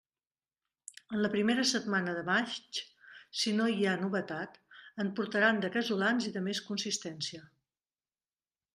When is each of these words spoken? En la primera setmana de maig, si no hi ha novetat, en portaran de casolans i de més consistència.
En 1.15 1.19
la 1.25 1.29
primera 1.35 1.65
setmana 1.71 2.15
de 2.15 2.23
maig, 2.31 2.81
si 3.43 3.55
no 3.59 3.69
hi 3.75 3.87
ha 3.91 3.95
novetat, 4.07 4.59
en 5.07 5.15
portaran 5.21 5.65
de 5.67 5.73
casolans 5.79 6.31
i 6.33 6.37
de 6.41 6.47
més 6.51 6.67
consistència. 6.73 7.49